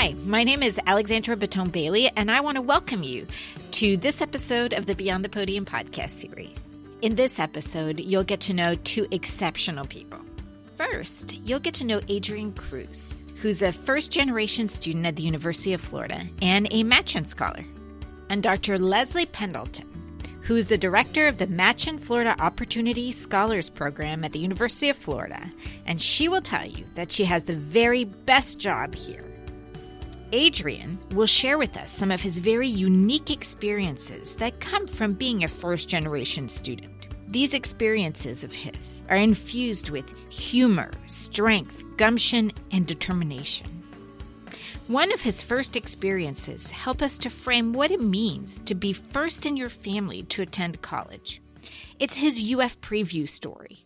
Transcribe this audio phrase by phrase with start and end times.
[0.00, 3.26] Hi, my name is Alexandra Bitton-Bailey, and I want to welcome you
[3.72, 6.78] to this episode of the Beyond the Podium podcast series.
[7.02, 10.18] In this episode, you'll get to know two exceptional people.
[10.78, 15.74] First, you'll get to know Adrian Cruz, who's a first generation student at the University
[15.74, 17.62] of Florida and a Machen Scholar,
[18.30, 18.78] and Dr.
[18.78, 19.86] Leslie Pendleton,
[20.44, 24.96] who is the director of the Machen Florida Opportunity Scholars Program at the University of
[24.96, 25.52] Florida,
[25.84, 29.26] and she will tell you that she has the very best job here.
[30.32, 35.42] Adrian will share with us some of his very unique experiences that come from being
[35.42, 36.92] a first generation student.
[37.26, 43.66] These experiences of his are infused with humor, strength, gumption, and determination.
[44.86, 49.46] One of his first experiences help us to frame what it means to be first
[49.46, 51.40] in your family to attend college.
[51.98, 53.84] It's his UF preview story.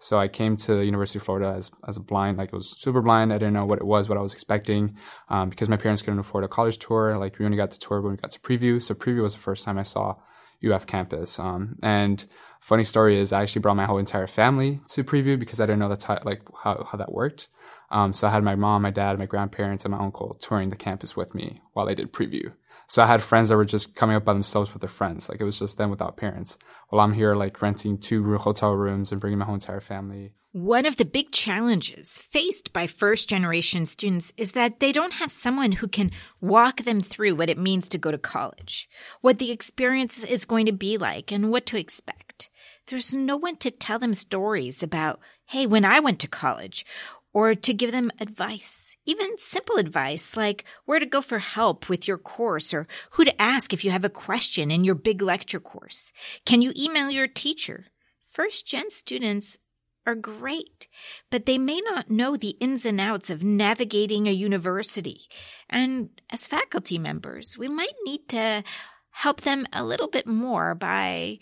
[0.00, 2.76] So I came to the University of Florida as, as a blind, like it was
[2.78, 3.32] super blind.
[3.32, 4.96] I didn't know what it was, what I was expecting,
[5.30, 7.16] um, because my parents couldn't afford a college tour.
[7.16, 8.82] Like we only got to tour when we got to preview.
[8.82, 10.16] So preview was the first time I saw
[10.64, 11.38] UF campus.
[11.38, 12.24] Um, and
[12.60, 15.78] funny story is I actually brought my whole entire family to preview because I didn't
[15.78, 17.48] know that's how, like how, how that worked.
[17.90, 20.76] Um, so I had my mom, my dad, my grandparents, and my uncle touring the
[20.76, 22.52] campus with me while I did preview.
[22.88, 25.28] So I had friends that were just coming up by themselves with their friends.
[25.28, 26.58] Like it was just them without parents.
[26.88, 30.32] While I'm here, like renting two hotel rooms and bringing my whole entire family.
[30.52, 35.32] One of the big challenges faced by first generation students is that they don't have
[35.32, 38.88] someone who can walk them through what it means to go to college,
[39.20, 42.50] what the experience is going to be like, and what to expect.
[42.86, 46.86] There's no one to tell them stories about, hey, when I went to college,
[47.32, 48.93] or to give them advice.
[49.06, 53.42] Even simple advice like where to go for help with your course or who to
[53.42, 56.12] ask if you have a question in your big lecture course.
[56.46, 57.86] Can you email your teacher?
[58.30, 59.58] First gen students
[60.06, 60.88] are great,
[61.30, 65.22] but they may not know the ins and outs of navigating a university.
[65.68, 68.64] And as faculty members, we might need to
[69.10, 71.38] help them a little bit more by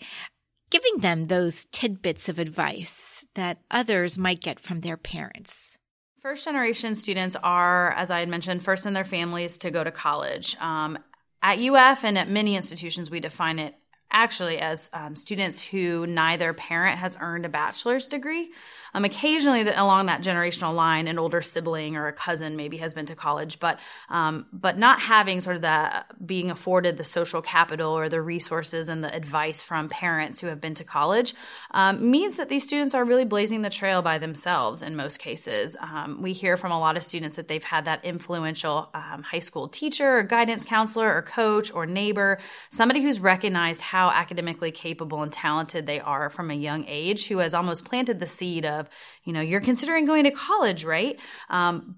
[0.69, 5.77] giving them those tidbits of advice that others might get from their parents.
[6.23, 9.91] First generation students are, as I had mentioned, first in their families to go to
[9.91, 10.55] college.
[10.61, 10.97] Um,
[11.41, 13.75] at UF and at many institutions, we define it
[14.13, 18.51] actually as um, students who neither parent has earned a bachelor's degree.
[18.93, 22.93] Um, occasionally, the, along that generational line, an older sibling or a cousin maybe has
[22.93, 23.79] been to college, but
[24.09, 28.89] um, but not having sort of the being afforded the social capital or the resources
[28.89, 31.33] and the advice from parents who have been to college
[31.71, 35.75] um, means that these students are really blazing the trail by themselves in most cases.
[35.81, 39.39] Um, we hear from a lot of students that they've had that influential um, high
[39.39, 42.37] school teacher or guidance counselor or coach or neighbor,
[42.69, 47.39] somebody who's recognized how academically capable and talented they are from a young age, who
[47.39, 48.89] has almost planted the seed of of,
[49.23, 51.19] you know, you're considering going to college, right?
[51.49, 51.95] Um,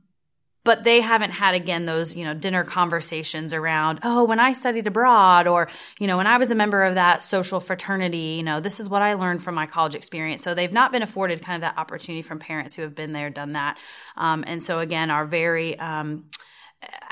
[0.64, 4.88] but they haven't had again those you know dinner conversations around oh when i studied
[4.88, 8.60] abroad or you know when i was a member of that social fraternity you know
[8.60, 11.58] this is what i learned from my college experience so they've not been afforded kind
[11.58, 13.78] of that opportunity from parents who have been there done that
[14.18, 16.26] um, and so again are very um,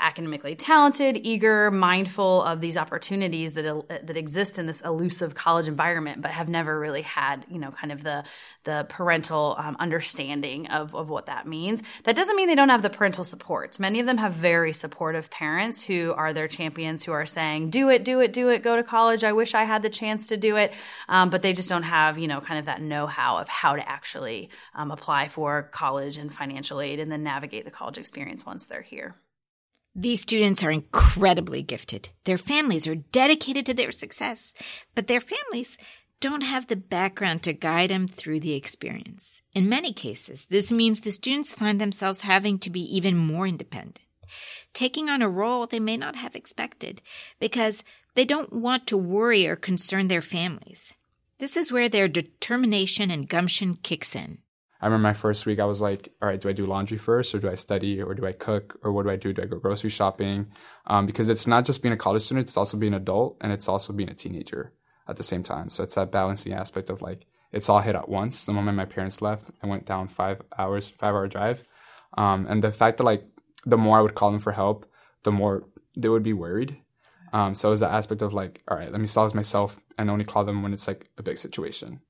[0.04, 6.20] academically talented, eager, mindful of these opportunities that that exist in this elusive college environment,
[6.20, 8.24] but have never really had, you know, kind of the
[8.64, 11.82] the parental um, understanding of of what that means.
[12.04, 13.78] That doesn't mean they don't have the parental supports.
[13.78, 17.88] Many of them have very supportive parents who are their champions, who are saying, "Do
[17.88, 18.62] it, do it, do it.
[18.62, 19.24] Go to college.
[19.24, 20.72] I wish I had the chance to do it,"
[21.08, 23.74] um, but they just don't have, you know, kind of that know how of how
[23.74, 28.44] to actually um, apply for college and financial aid, and then navigate the college experience
[28.44, 29.16] once they're here.
[29.96, 32.08] These students are incredibly gifted.
[32.24, 34.52] Their families are dedicated to their success,
[34.94, 35.78] but their families
[36.18, 39.42] don't have the background to guide them through the experience.
[39.52, 44.00] In many cases, this means the students find themselves having to be even more independent,
[44.72, 47.00] taking on a role they may not have expected
[47.38, 47.84] because
[48.14, 50.94] they don't want to worry or concern their families.
[51.38, 54.38] This is where their determination and gumption kicks in.
[54.84, 57.34] I remember my first week, I was like, all right, do I do laundry first
[57.34, 59.32] or do I study or do I cook or what do I do?
[59.32, 60.48] Do I go grocery shopping?
[60.86, 63.50] Um, because it's not just being a college student, it's also being an adult and
[63.50, 64.74] it's also being a teenager
[65.08, 65.70] at the same time.
[65.70, 68.44] So it's that balancing aspect of like, it's all hit at once.
[68.44, 71.64] The moment my parents left, I went down five hours, five hour drive.
[72.18, 73.24] Um, and the fact that like,
[73.64, 74.84] the more I would call them for help,
[75.22, 75.64] the more
[75.96, 76.76] they would be worried.
[77.32, 80.10] Um, so it was the aspect of like, all right, let me solve myself and
[80.10, 82.02] only call them when it's like a big situation.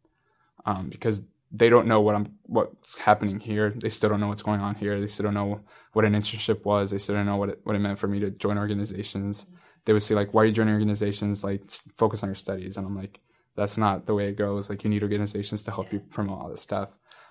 [0.66, 1.22] Um, because
[1.56, 3.70] they don't know what I'm what's happening here.
[3.70, 5.00] They still don't know what's going on here.
[5.00, 5.60] They still don't know
[5.92, 6.90] what an internship was.
[6.90, 9.46] They still don't know what it, what it meant for me to join organizations.
[9.84, 11.44] They would say like, "Why are you joining organizations?
[11.44, 11.62] Like,
[11.96, 13.20] focus on your studies." And I'm like,
[13.54, 14.68] "That's not the way it goes.
[14.68, 16.88] Like, you need organizations to help you promote all this stuff."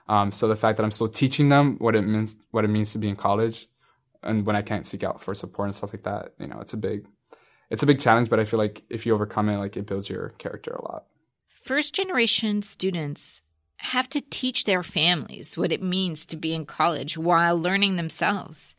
[0.08, 2.94] Um, so the fact that I'm still teaching them what it means, what it means
[2.94, 3.68] to be in college,
[4.22, 6.74] and when I can't seek out for support and stuff like that, you know, it's
[6.74, 7.08] a big
[7.70, 10.10] it's a big challenge, but I feel like if you overcome it, like it builds
[10.10, 11.06] your character a lot.
[11.48, 13.42] First generation students
[13.84, 18.76] have to teach their families what it means to be in college while learning themselves.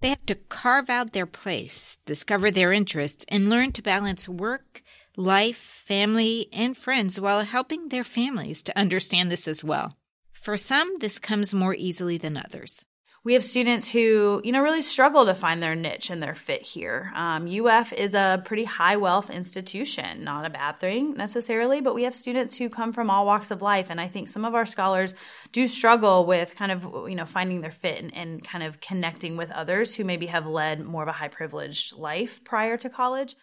[0.00, 4.82] They have to carve out their place, discover their interests, and learn to balance work,
[5.16, 9.96] life, family, and friends while helping their families to understand this as well.
[10.32, 12.84] For some, this comes more easily than others
[13.28, 16.62] we have students who you know really struggle to find their niche and their fit
[16.62, 21.94] here um, uf is a pretty high wealth institution not a bad thing necessarily but
[21.94, 24.54] we have students who come from all walks of life and i think some of
[24.54, 25.14] our scholars
[25.52, 29.36] do struggle with kind of you know finding their fit and, and kind of connecting
[29.36, 33.36] with others who maybe have led more of a high privileged life prior to college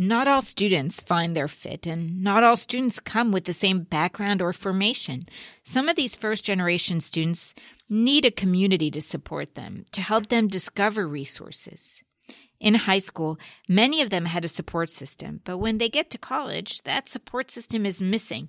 [0.00, 4.40] not all students find their fit, and not all students come with the same background
[4.40, 5.26] or formation.
[5.64, 7.52] Some of these first generation students
[7.88, 12.02] need a community to support them, to help them discover resources.
[12.60, 13.38] In high school,
[13.68, 17.52] many of them had a support system, but when they get to college, that support
[17.52, 18.48] system is missing.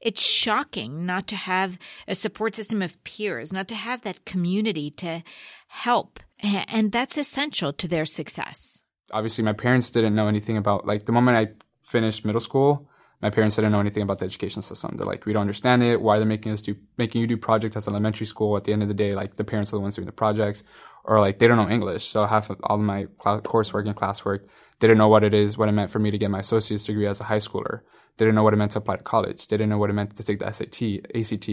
[0.00, 1.78] It's shocking not to have
[2.08, 5.22] a support system of peers, not to have that community to
[5.68, 8.82] help, and that's essential to their success
[9.14, 11.52] obviously my parents didn't know anything about like the moment I
[11.82, 12.88] finished middle school,
[13.24, 14.98] my parents didn't know anything about the education system.
[14.98, 15.98] They're like, we don't understand it.
[15.98, 18.54] Why they're they making us do making you do projects as elementary school?
[18.54, 20.62] At the end of the day, like the parents are the ones doing the projects,
[21.04, 22.04] or like they don't know English.
[22.04, 24.40] So half of all of my coursework and classwork,
[24.78, 26.84] they didn't know what it is, what it meant for me to get my associate's
[26.84, 27.80] degree as a high schooler.
[28.18, 29.48] They didn't know what it meant to apply to college.
[29.48, 30.82] They didn't know what it meant to take the SAT,
[31.14, 31.48] ACT.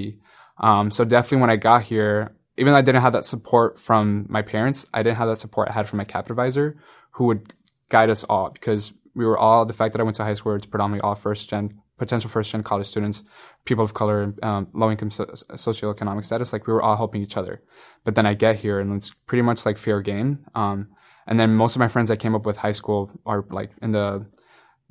[0.57, 4.25] Um, so definitely when I got here, even though I didn't have that support from
[4.27, 6.77] my parents, I didn't have that support I had from my CAP advisor,
[7.12, 7.53] who would
[7.88, 10.56] guide us all because we were all the fact that I went to high school,
[10.56, 13.22] it's predominantly all first gen potential first gen college students,
[13.63, 16.52] people of color, um, low income so- socioeconomic status.
[16.52, 17.62] Like we were all helping each other.
[18.04, 20.46] But then I get here and it's pretty much like fair game.
[20.56, 20.88] Um,
[21.28, 23.92] and then most of my friends I came up with high school are like in
[23.92, 24.25] the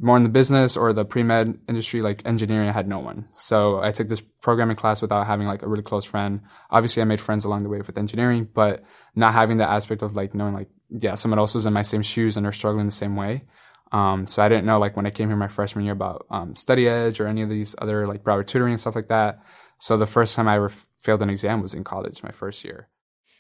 [0.03, 2.69] more in the business or the pre med industry, like engineering.
[2.69, 5.83] I had no one, so I took this programming class without having like a really
[5.83, 6.41] close friend.
[6.71, 8.83] Obviously, I made friends along the way with engineering, but
[9.15, 12.03] not having the aspect of like knowing like yeah, someone else was in my same
[12.03, 13.45] shoes and they're struggling the same way.
[13.93, 16.55] Um, so I didn't know like when I came here my freshman year about um,
[16.55, 19.41] Study Edge or any of these other like Broward tutoring and stuff like that.
[19.79, 20.71] So the first time I ever
[21.01, 22.89] failed an exam was in college, my first year.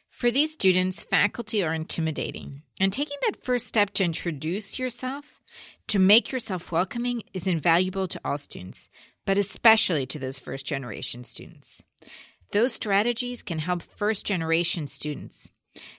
[0.08, 5.40] For these students, faculty are intimidating, and taking that first step to introduce yourself,
[5.86, 8.88] to make yourself welcoming, is invaluable to all students,
[9.24, 11.82] but especially to those first generation students.
[12.52, 15.48] Those strategies can help first generation students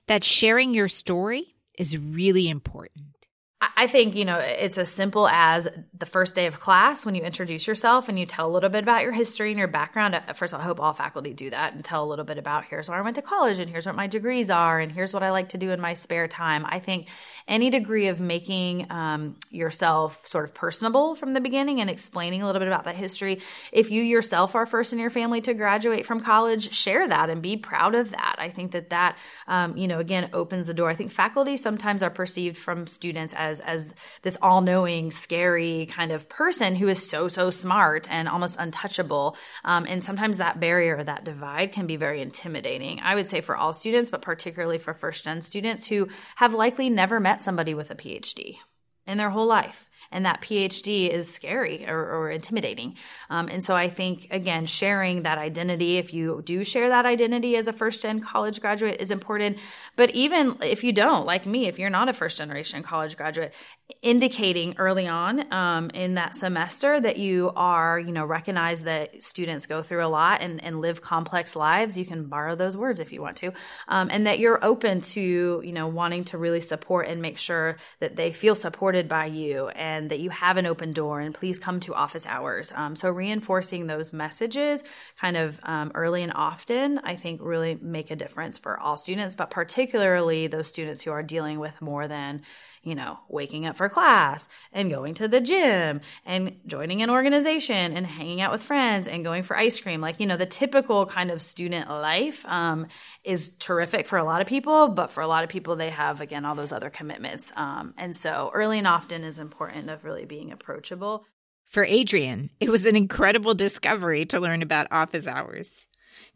[0.07, 3.20] that sharing your story is really important.
[3.61, 7.21] I think, you know, it's as simple as the first day of class when you
[7.21, 10.19] introduce yourself and you tell a little bit about your history and your background.
[10.35, 12.65] First, of all, I hope all faculty do that and tell a little bit about
[12.65, 15.21] here's where I went to college and here's what my degrees are and here's what
[15.21, 16.65] I like to do in my spare time.
[16.67, 17.07] I think
[17.47, 22.47] any degree of making um, yourself sort of personable from the beginning and explaining a
[22.47, 23.41] little bit about that history.
[23.71, 27.43] If you yourself are first in your family to graduate from college, share that and
[27.43, 28.37] be proud of that.
[28.39, 29.17] I think that that,
[29.47, 30.89] um, you know, again, opens the door.
[30.89, 33.93] I think faculty sometimes are perceived from students as as as
[34.23, 39.35] this all-knowing, scary kind of person who is so so smart and almost untouchable.
[39.63, 42.99] Um, and sometimes that barrier, that divide, can be very intimidating.
[43.01, 46.89] I would say for all students, but particularly for first gen students who have likely
[46.89, 48.57] never met somebody with a PhD
[49.05, 52.95] in their whole life and that PhD is scary or, or intimidating.
[53.29, 57.55] Um, and so I think, again, sharing that identity, if you do share that identity
[57.55, 59.57] as a first gen college graduate, is important.
[59.95, 63.53] But even if you don't, like me, if you're not a first generation college graduate,
[64.01, 69.65] indicating early on um, in that semester that you are, you know, recognize that students
[69.65, 71.97] go through a lot and, and live complex lives.
[71.97, 73.51] You can borrow those words if you want to,
[73.87, 77.77] um, and that you're open to, you know, wanting to really support and make sure
[77.99, 79.67] that they feel supported by you
[80.01, 81.19] and that you have an open door.
[81.19, 82.71] And please come to office hours.
[82.75, 84.83] Um, so reinforcing those messages,
[85.19, 89.35] kind of um, early and often, I think really make a difference for all students,
[89.35, 92.41] but particularly those students who are dealing with more than
[92.83, 97.95] you know, waking up for class and going to the gym and joining an organization
[97.95, 100.01] and hanging out with friends and going for ice cream.
[100.01, 102.87] Like, you know, the typical kind of student life um,
[103.23, 106.21] is terrific for a lot of people, but for a lot of people, they have,
[106.21, 107.53] again, all those other commitments.
[107.55, 111.25] Um, and so early and often is important of really being approachable.
[111.67, 115.87] For Adrian, it was an incredible discovery to learn about office hours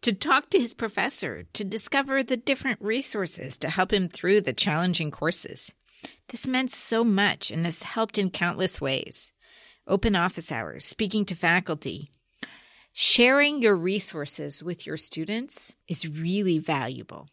[0.02, 4.54] to talk to his professor, to discover the different resources to help him through the
[4.54, 5.72] challenging courses.
[6.30, 9.32] This meant so much and has helped in countless ways.
[9.88, 12.10] Open office hours, speaking to faculty,
[12.92, 17.28] sharing your resources with your students is really valuable.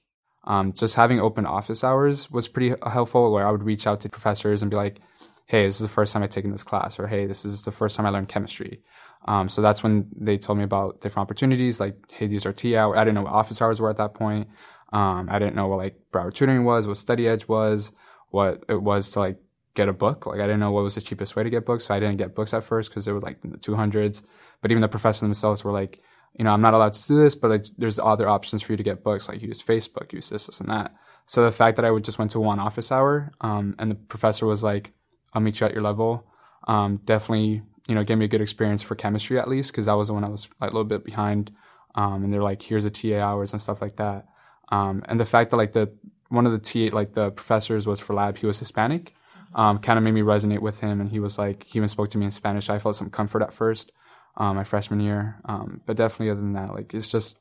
[0.44, 4.08] Um, just having open office hours was pretty helpful where I would reach out to
[4.08, 5.00] professors and be like,
[5.46, 7.70] hey, this is the first time I've taken this class, or hey, this is the
[7.70, 8.82] first time I learned chemistry.
[9.26, 12.76] Um, so that's when they told me about different opportunities, like, hey, these are TA
[12.76, 12.98] hours.
[12.98, 14.48] I didn't know what office hours were at that point.
[14.92, 17.92] Um, I didn't know what like Broward tutoring was, what Study Edge was,
[18.32, 19.38] what it was to like
[19.74, 20.26] get a book.
[20.26, 22.16] Like I didn't know what was the cheapest way to get books, so I didn't
[22.16, 24.22] get books at first because they were like in the two hundreds.
[24.60, 26.00] But even the professors themselves were like,
[26.34, 28.76] you know, I'm not allowed to do this, but like, there's other options for you
[28.76, 30.94] to get books, like use Facebook, use this, this, and that.
[31.26, 33.94] So the fact that I would just went to one office hour, um, and the
[33.94, 34.92] professor was like,
[35.32, 36.26] "I'll meet you at your level,"
[36.66, 39.92] um, definitely, you know, gave me a good experience for chemistry at least because that
[39.94, 41.52] was the one I was like a little bit behind.
[41.94, 44.26] Um, and they're like, "Here's the TA hours and stuff like that."
[44.70, 45.92] Um, and the fact that like the
[46.32, 49.14] one of the TA like the professors was for lab, he was Hispanic,
[49.54, 52.08] um, kind of made me resonate with him, and he was like, he even spoke
[52.10, 52.70] to me in Spanish.
[52.70, 53.92] I felt some comfort at first
[54.36, 55.40] um, my freshman year.
[55.44, 57.36] Um, but definitely, other than that, like it's just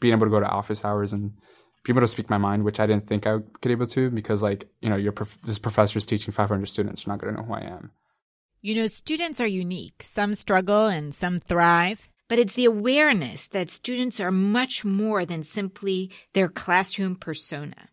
[0.00, 1.32] being able to go to office hours and
[1.84, 4.10] be able to speak my mind, which I didn't think I would get able to
[4.10, 7.34] because, like, you know, your prof- this professor is teaching 500 students, you're not going
[7.34, 7.90] to know who I am.
[8.60, 10.02] You know, students are unique.
[10.02, 12.10] Some struggle and some thrive.
[12.28, 17.88] But it's the awareness that students are much more than simply their classroom persona,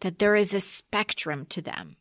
[0.00, 1.96] that there is a spectrum to them.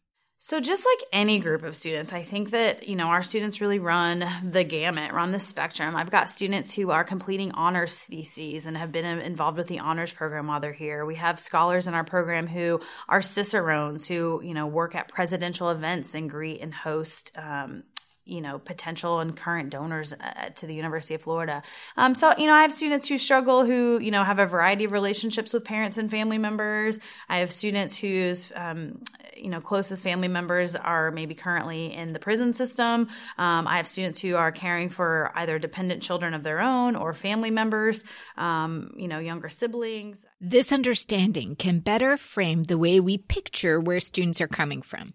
[0.48, 3.80] So, just like any group of students, I think that, you know, our students really
[3.80, 5.96] run the gamut, run the spectrum.
[5.96, 10.14] I've got students who are completing honors theses and have been involved with the honors
[10.14, 11.04] program while they're here.
[11.04, 12.80] We have scholars in our program who
[13.10, 17.82] are cicerones who, you know, work at presidential events and greet and host um,
[18.26, 21.64] you know potential and current donors uh, to the University of Florida.
[21.96, 24.84] Um, so you know I have students who struggle who you know have a variety
[24.84, 27.00] of relationships with parents and family members.
[27.30, 29.02] I have students whose um,
[29.38, 33.10] you know closest family members are maybe currently in the prison system.
[33.38, 37.14] Um, I have students who are caring for either dependent children of their own or
[37.14, 38.04] family members.
[38.38, 40.26] Um, you know younger siblings.
[40.42, 45.14] This understanding can better frame the way we picture where students are coming from.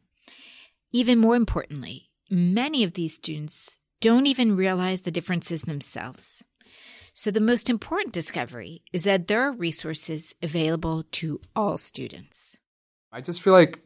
[0.92, 6.44] Even more importantly many of these students don't even realize the differences themselves.
[7.12, 12.56] So, the most important discovery is that there are resources available to all students.
[13.12, 13.80] I just feel like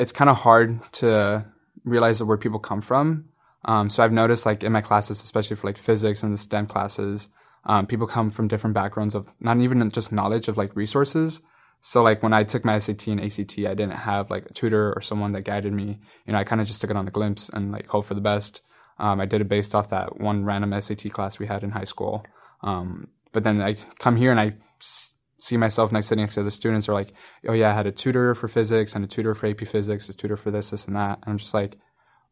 [0.00, 1.44] it's kind of hard to
[1.84, 3.26] realize where people come from.
[3.66, 6.66] Um, so, I've noticed, like, in my classes, especially for like physics and the STEM
[6.66, 7.28] classes,
[7.64, 11.42] um, people come from different backgrounds of not even just knowledge of like resources,
[11.82, 14.92] so like when I took my SAT and ACT, I didn't have like a tutor
[14.94, 15.98] or someone that guided me.
[16.26, 18.14] You know, I kind of just took it on a glimpse and like hope for
[18.14, 18.62] the best.
[18.98, 21.84] Um, I did it based off that one random SAT class we had in high
[21.84, 22.24] school.
[22.62, 24.52] Um, but then I come here and I
[25.38, 27.12] see myself next sitting next to the students are like,
[27.48, 30.16] oh yeah, I had a tutor for physics and a tutor for AP physics, a
[30.16, 31.18] tutor for this, this, and that.
[31.22, 31.78] And I'm just like,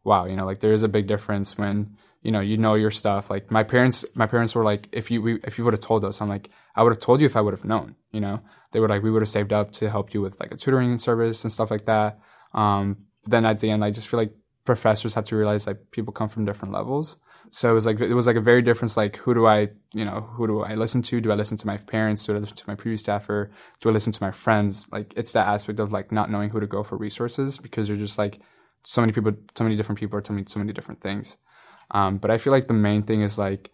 [0.04, 2.92] wow, you know, like there is a big difference when you know you know your
[2.92, 3.28] stuff.
[3.28, 6.04] Like my parents, my parents were like, if you we, if you would have told
[6.04, 7.94] us, I'm like, I would have told you if I would have known.
[8.10, 8.40] You know,
[8.72, 10.98] they were like, we would have saved up to help you with like a tutoring
[10.98, 12.18] service and stuff like that.
[12.54, 14.32] Um, then at the end, I just feel like
[14.64, 17.18] professors have to realize like people come from different levels.
[17.50, 20.06] So it was like it was like a very different like who do I you
[20.06, 21.20] know who do I listen to?
[21.20, 22.24] Do I listen to my parents?
[22.24, 23.50] Do I listen to my previous staffer?
[23.80, 24.88] Do I listen to my friends?
[24.90, 27.98] Like it's that aspect of like not knowing who to go for resources because you're
[27.98, 28.40] just like
[28.84, 31.36] so many people, so many different people are telling me so many different things.
[31.90, 33.70] Um, but I feel like the main thing is like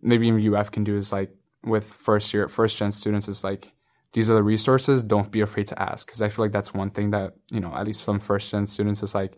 [0.00, 1.30] maybe UF can do is like
[1.66, 3.72] with first year first gen students is like
[4.12, 5.02] these are the resources.
[5.02, 7.74] Don't be afraid to ask because I feel like that's one thing that you know
[7.74, 9.36] at least some first gen students is like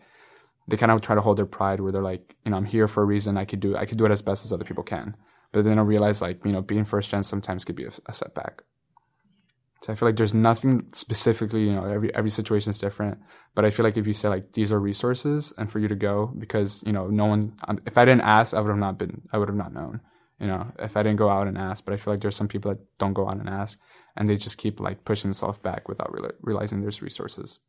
[0.68, 2.86] they kind of try to hold their pride where they're like you know I'm here
[2.86, 3.36] for a reason.
[3.36, 5.16] I could do I could do it as best as other people can.
[5.50, 8.12] But then I realize like you know being first gen sometimes could be a, a
[8.12, 8.62] setback.
[9.82, 13.18] So I feel like there's nothing specifically, you know, every every situation is different.
[13.54, 15.94] But I feel like if you say like these are resources and for you to
[15.94, 18.98] go because you know no one, um, if I didn't ask, I would have not
[18.98, 20.00] been, I would have not known.
[20.40, 21.84] You know, if I didn't go out and ask.
[21.84, 23.78] But I feel like there's some people that don't go out and ask,
[24.16, 27.60] and they just keep like pushing themselves back without re- realizing there's resources.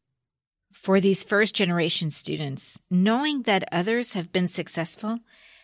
[0.72, 5.20] For these first generation students, knowing that others have been successful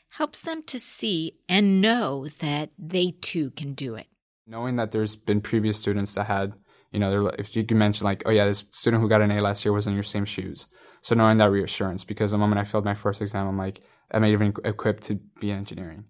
[0.10, 4.08] helps them to see and know that they too can do it.
[4.48, 6.54] Knowing that there's been previous students that had,
[6.92, 9.42] you know, if you can mention like, oh yeah, this student who got an A
[9.42, 10.68] last year was in your same shoes.
[11.02, 13.82] So knowing that reassurance, because the moment I failed my first exam, I'm like,
[14.12, 16.06] am I even equipped to be in engineering?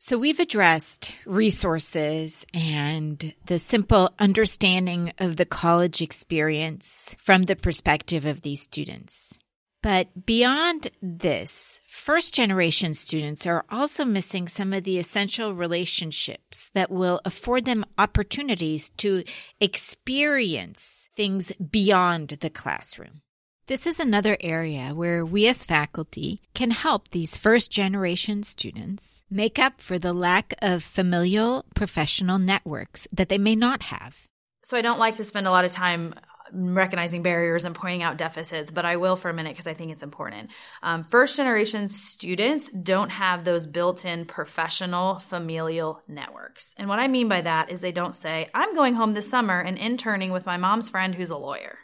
[0.00, 8.24] So we've addressed resources and the simple understanding of the college experience from the perspective
[8.24, 9.40] of these students.
[9.82, 16.92] But beyond this, first generation students are also missing some of the essential relationships that
[16.92, 19.24] will afford them opportunities to
[19.60, 23.22] experience things beyond the classroom.
[23.68, 29.58] This is another area where we as faculty can help these first generation students make
[29.58, 34.24] up for the lack of familial professional networks that they may not have.
[34.64, 36.14] so I don't like to spend a lot of time
[36.50, 39.92] recognizing barriers and pointing out deficits, but I will for a minute because I think
[39.92, 40.48] it's important.
[40.82, 46.74] Um, first generation students don't have those built in professional familial networks.
[46.78, 49.60] And what I mean by that is they don't say, I'm going home this summer
[49.60, 51.78] and interning with my mom's friend who's a lawyer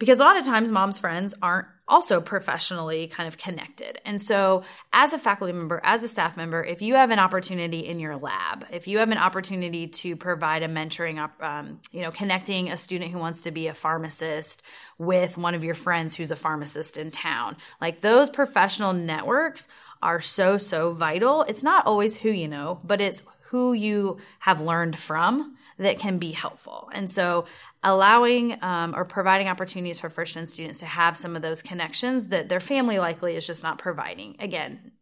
[0.00, 4.00] because a lot of times mom's friends aren't also professionally kind of connected.
[4.06, 7.80] And so, as a faculty member, as a staff member, if you have an opportunity
[7.80, 12.10] in your lab, if you have an opportunity to provide a mentoring, um, you know,
[12.10, 14.62] connecting a student who wants to be a pharmacist
[14.98, 19.68] with one of your friends who's a pharmacist in town, like those professional networks
[20.02, 21.42] are so, so vital.
[21.42, 26.18] It's not always who you know, but it's who you have learned from that can
[26.18, 26.90] be helpful.
[26.92, 27.46] And so
[27.82, 32.26] allowing um, or providing opportunities for first gen students to have some of those connections
[32.26, 34.36] that their family likely is just not providing.
[34.38, 34.92] Again,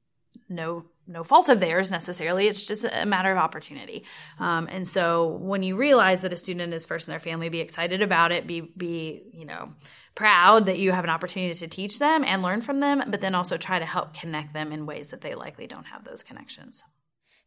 [0.49, 2.47] no no fault of theirs necessarily.
[2.47, 4.05] It's just a matter of opportunity.
[4.39, 7.61] Um, and so when you realize that a student is first in their family, be
[7.61, 8.47] excited about it.
[8.47, 9.73] Be be you know
[10.15, 13.35] proud that you have an opportunity to teach them and learn from them, but then
[13.35, 16.83] also try to help connect them in ways that they likely don't have those connections.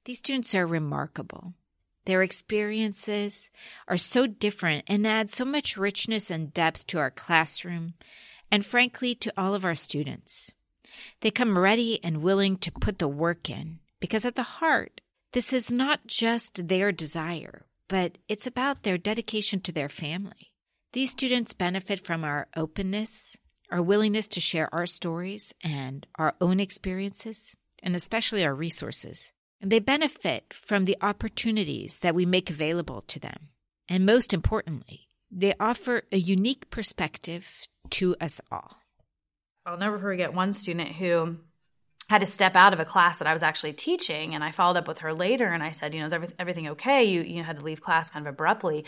[0.05, 1.53] These students are remarkable.
[2.05, 3.49] Their experiences
[3.87, 7.93] are so different and add so much richness and depth to our classroom
[8.51, 10.51] and, frankly, to all of our students.
[11.21, 15.01] They come ready and willing to put the work in because at the heart,
[15.33, 20.51] this is not just their desire, but it's about their dedication to their family.
[20.93, 23.37] These students benefit from our openness,
[23.69, 29.31] our willingness to share our stories and our own experiences, and especially our resources.
[29.61, 33.49] And they benefit from the opportunities that we make available to them.
[33.87, 38.77] And most importantly, they offer a unique perspective to us all.
[39.65, 41.37] I'll never forget one student who
[42.09, 44.77] had to step out of a class that I was actually teaching, and I followed
[44.77, 47.05] up with her later, and I said, "You know, is everything okay?
[47.05, 48.85] You you had to leave class kind of abruptly."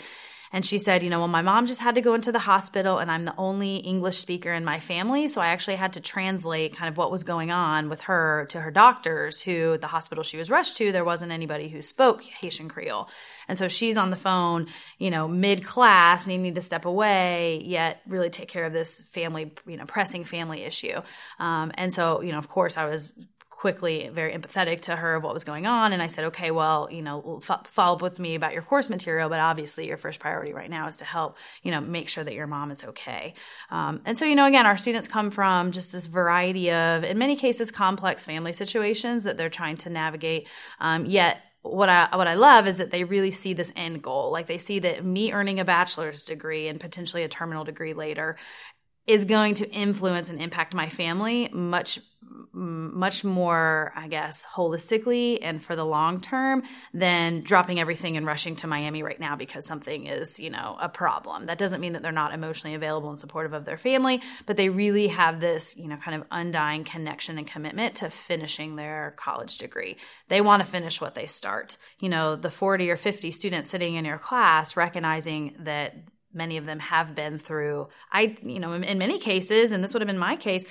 [0.53, 2.99] And she said, you know, well, my mom just had to go into the hospital
[2.99, 5.27] and I'm the only English speaker in my family.
[5.27, 8.61] So I actually had to translate kind of what was going on with her to
[8.61, 12.69] her doctors, who the hospital she was rushed to, there wasn't anybody who spoke Haitian
[12.69, 13.09] Creole.
[13.47, 14.67] And so she's on the phone,
[14.99, 19.51] you know, mid class, needing to step away, yet really take care of this family,
[19.65, 21.01] you know, pressing family issue.
[21.39, 23.11] Um, and so, you know, of course, I was
[23.63, 25.93] quickly very empathetic to her of what was going on.
[25.93, 28.89] And i said okay well you know f- follow up with me about your course
[28.89, 32.25] material but obviously your first priority right now is to help you know make sure
[32.25, 33.33] that your mom is okay.
[33.71, 37.17] Um, and so you know again our students come from just this variety of in
[37.17, 40.49] many cases complex family situations that they're trying to navigate.
[40.81, 44.29] Um, yet what I what I love is that they really see this end goal.
[44.29, 48.35] Like they see that me earning a bachelor's degree and potentially a terminal degree later
[49.07, 51.99] is going to influence and impact my family much
[52.93, 58.55] much more i guess holistically and for the long term than dropping everything and rushing
[58.55, 61.45] to miami right now because something is you know a problem.
[61.45, 64.69] That doesn't mean that they're not emotionally available and supportive of their family but they
[64.69, 69.57] really have this you know kind of undying connection and commitment to finishing their college
[69.57, 69.97] degree.
[70.29, 71.77] They want to finish what they start.
[71.99, 75.95] You know the 40 or 50 students sitting in your class recognizing that
[76.33, 80.01] many of them have been through i you know in, many cases and this would
[80.01, 80.65] have been my case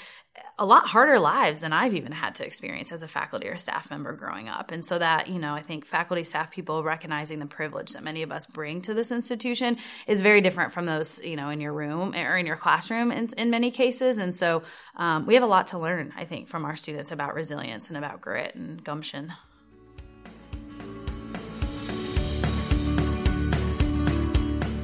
[0.58, 3.90] a lot harder lives than i've even had to experience as a faculty or staff
[3.90, 4.70] member growing up.
[4.70, 8.22] And so that you know i think faculty staff people recognizing the privilege that many
[8.22, 11.72] of us bring to this institution is very different from those you know in your
[11.72, 14.18] room or in your classroom in, in many cases.
[14.18, 14.62] And so
[14.96, 17.96] um, we have a lot to learn i think from our students about resilience and
[17.96, 19.32] about grit and gumption.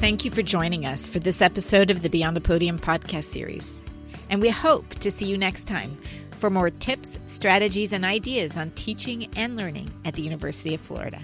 [0.01, 3.88] Thank you for joining us for this episode of the Beyond the Podium podcast series.
[4.31, 5.97] And we hope to see you next time
[6.31, 11.21] for more tips, strategies, and ideas on teaching and learning at the University of Florida.